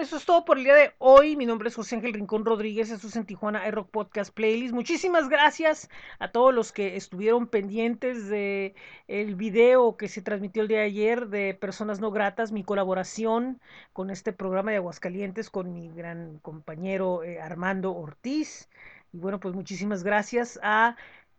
[0.00, 1.36] Eso es todo por el día de hoy.
[1.36, 2.90] Mi nombre es José Ángel Rincón Rodríguez.
[2.90, 4.74] Esto es en Tijuana Rock Podcast Playlist.
[4.74, 5.88] Muchísimas gracias
[6.18, 8.74] a todos los que estuvieron pendientes de
[9.08, 13.60] el video que se transmitió el día de ayer de Personas No Gratas, mi colaboración
[13.92, 18.68] con este programa de Aguascalientes con mi gran compañero eh, Armando Ortiz.
[19.12, 20.96] Y bueno, pues muchísimas gracias a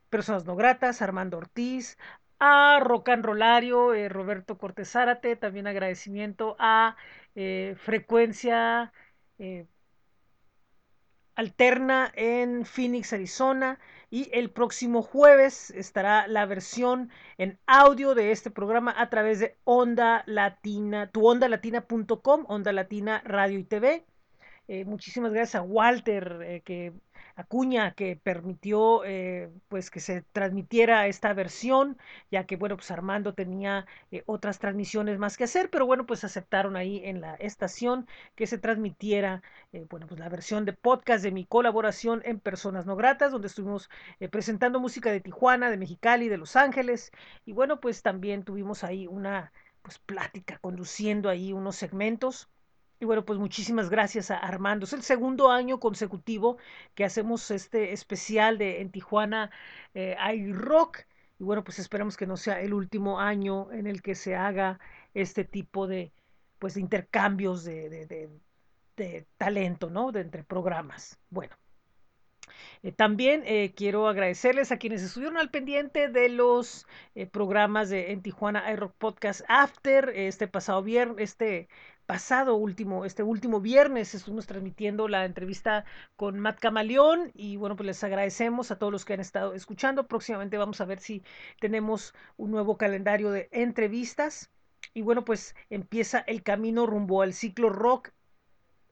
[0.10, 1.98] Personas No Gratas, Armando Ortiz,
[2.40, 6.96] a Rocan Rolario, eh, Roberto Cortés Zárate, también agradecimiento a
[7.36, 8.92] eh, Frecuencia
[9.38, 9.66] eh,
[11.36, 13.80] Alterna en Phoenix, Arizona.
[14.10, 19.58] Y el próximo jueves estará la versión en audio de este programa a través de
[19.66, 24.06] Onda Latina, tuondalatina.com, Onda Latina Radio y TV.
[24.86, 26.94] muchísimas gracias a Walter, que
[27.36, 31.98] Acuña que permitió eh, pues que se transmitiera esta versión,
[32.32, 36.24] ya que bueno, pues Armando tenía eh, otras transmisiones más que hacer, pero bueno, pues
[36.24, 39.42] aceptaron ahí en la estación que se transmitiera
[39.74, 43.48] eh, bueno, pues la versión de podcast de mi colaboración en Personas No Gratas, donde
[43.48, 43.90] estuvimos
[44.32, 47.12] presentando música de Tijuana, de Mexicali, de Los Ángeles,
[47.46, 49.52] y bueno, pues también tuvimos ahí una
[49.82, 52.50] pues plática, conduciendo ahí unos segmentos
[53.00, 54.86] y bueno, pues muchísimas gracias a Armando.
[54.86, 56.58] Es el segundo año consecutivo
[56.94, 59.52] que hacemos este especial de en Tijuana
[59.94, 60.16] eh,
[60.54, 61.00] rock.
[61.40, 64.80] Y bueno, pues esperamos que no sea el último año en el que se haga
[65.14, 66.14] este tipo de,
[66.60, 68.30] pues, de intercambios de, de,
[68.96, 70.12] de talento, ¿no?
[70.12, 71.20] De entre programas.
[71.30, 71.56] Bueno.
[72.84, 78.12] Eh, también eh, quiero agradecerles a quienes estuvieron al pendiente de los eh, programas de
[78.12, 81.68] en Tijuana iRock Podcast After este pasado viernes, este
[82.06, 87.88] pasado último, este último viernes estuvimos transmitiendo la entrevista con Matt Camaleón y bueno, pues
[87.88, 90.08] les agradecemos a todos los que han estado escuchando.
[90.08, 91.24] Próximamente vamos a ver si
[91.60, 94.52] tenemos un nuevo calendario de entrevistas.
[94.94, 98.12] Y bueno, pues empieza el camino rumbo al ciclo rock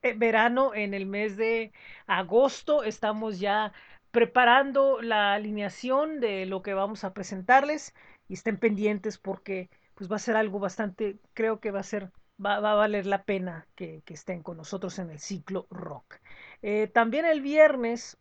[0.02, 1.72] eh, verano en el mes de
[2.06, 2.82] agosto.
[2.84, 3.72] Estamos ya
[4.10, 7.94] preparando la alineación de lo que vamos a presentarles
[8.28, 12.10] y estén pendientes porque pues va a ser algo bastante, creo que va a ser
[12.44, 16.16] va, a valer la pena que, estén con nosotros en el ciclo rock.
[16.62, 18.16] Eh, también el viernes,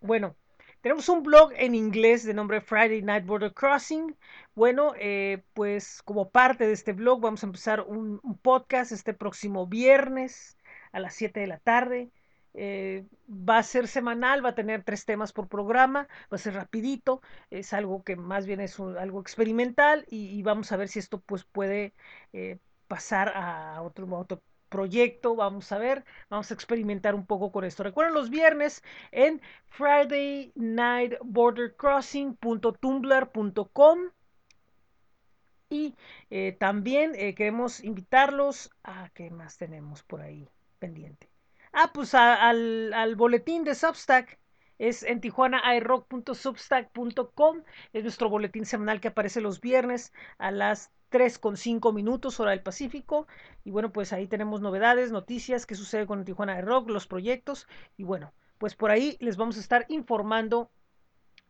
[0.00, 0.36] bueno,
[0.80, 4.16] tenemos un blog en inglés de nombre Friday Night Border Crossing.
[4.54, 9.66] Bueno, eh, pues como parte de este blog vamos a empezar un, podcast este próximo
[9.66, 10.58] viernes
[10.92, 12.10] a las 7 de la tarde.
[12.56, 16.54] Eh, va a ser semanal, va a tener tres temas por programa, va a ser
[16.54, 17.20] rapidito,
[17.50, 21.44] es algo que más bien es algo experimental y, vamos a ver si esto pues
[21.44, 21.94] puede
[22.86, 27.84] pasar a otro, otro proyecto, vamos a ver, vamos a experimentar un poco con esto.
[27.84, 28.82] Recuerden los viernes
[29.12, 33.98] en Friday Night Border Crossing.tumblr.com
[35.70, 35.94] y
[36.30, 40.48] eh, también eh, queremos invitarlos a qué más tenemos por ahí
[40.78, 41.30] pendiente.
[41.72, 44.38] Ah, pues al, al boletín de Substack
[44.78, 47.62] es en tijuanairock.substack.com.
[47.92, 52.50] Es nuestro boletín semanal que aparece los viernes a las 3 con 5 minutos hora
[52.50, 53.28] del Pacífico.
[53.62, 57.68] Y bueno, pues ahí tenemos novedades, noticias, qué sucede con Tijuana Rock, los proyectos.
[57.96, 60.72] Y bueno, pues por ahí les vamos a estar informando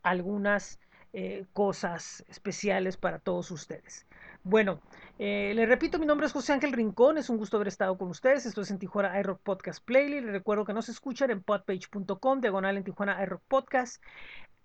[0.03, 0.79] algunas
[1.13, 4.05] eh, cosas especiales para todos ustedes.
[4.43, 4.81] Bueno,
[5.17, 8.09] eh, les repito, mi nombre es José Ángel Rincón, es un gusto haber estado con
[8.09, 8.45] ustedes.
[8.45, 10.25] Esto es en Tijuana iRock Podcast Playlist.
[10.25, 14.03] Les recuerdo que nos escuchan en podpage.com, diagonal en Tijuana iRock Podcast,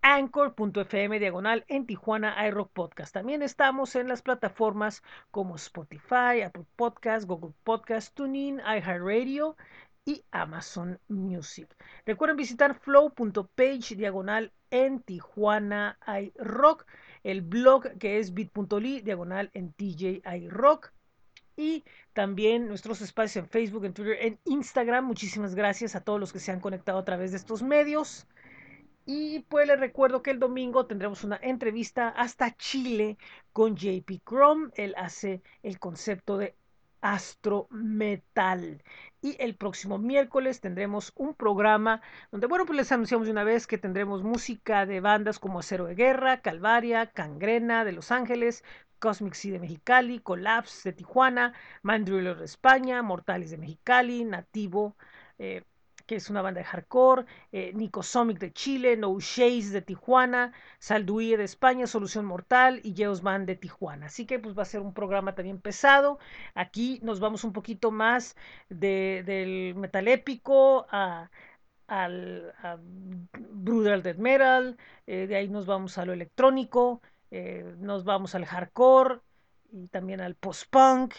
[0.02, 3.12] anchor.fm, diagonal en Tijuana iRock Podcast.
[3.14, 9.56] También estamos en las plataformas como Spotify, Apple Podcast, Google Podcast, TuneIn, iHeartRadio
[10.04, 11.68] y Amazon Music.
[12.06, 16.86] Recuerden visitar flow.page, diagonal en Tijuana iRock
[17.22, 20.92] el blog que es bit.ly diagonal en TJI Rock
[21.56, 25.04] y también nuestros espacios en Facebook, en Twitter, en Instagram.
[25.04, 28.26] Muchísimas gracias a todos los que se han conectado a través de estos medios.
[29.06, 33.18] Y pues les recuerdo que el domingo tendremos una entrevista hasta Chile
[33.52, 34.70] con JP Chrome.
[34.74, 36.54] Él hace el concepto de
[37.00, 38.82] Astro Metal.
[39.22, 43.66] Y el próximo miércoles tendremos un programa donde, bueno, pues les anunciamos de una vez
[43.66, 48.64] que tendremos música de bandas como Acero de Guerra, Calvaria, Cangrena de Los Ángeles,
[48.98, 54.96] Cosmic Sea de Mexicali, Collapse de Tijuana, Mandriller de España, Mortales de Mexicali, Nativo,
[55.38, 55.64] eh,
[56.10, 61.36] que es una banda de hardcore, eh, Nicosomic de Chile, No Shades de Tijuana, Salduie
[61.36, 64.06] de España, Solución Mortal y Geos Band de Tijuana.
[64.06, 66.18] Así que pues va a ser un programa también pesado.
[66.56, 68.34] Aquí nos vamos un poquito más
[68.68, 71.30] del metal épico a,
[71.86, 72.54] al
[73.50, 78.46] brutal death metal, eh, de ahí nos vamos a lo electrónico, eh, nos vamos al
[78.46, 79.20] hardcore
[79.70, 81.14] y también al post-punk,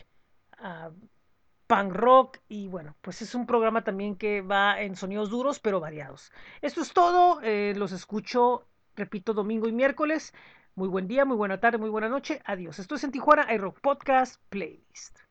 [1.71, 5.79] punk rock y bueno, pues es un programa también que va en sonidos duros pero
[5.79, 6.33] variados.
[6.61, 8.67] Esto es todo, eh, los escucho,
[8.97, 10.33] repito, domingo y miércoles.
[10.75, 12.41] Muy buen día, muy buena tarde, muy buena noche.
[12.43, 12.79] Adiós.
[12.79, 15.21] Esto es en Tijuana iRock Podcast Playlist.